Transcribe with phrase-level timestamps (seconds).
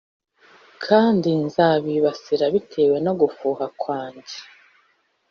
[0.85, 4.37] Kandi nzabibasira mbitewe no gufuha kwanjye